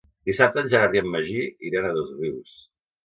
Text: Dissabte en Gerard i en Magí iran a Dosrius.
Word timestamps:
Dissabte 0.29 0.61
en 0.61 0.71
Gerard 0.71 0.97
i 0.97 1.01
en 1.01 1.11
Magí 1.17 1.43
iran 1.71 1.87
a 1.91 1.95
Dosrius. 1.99 2.57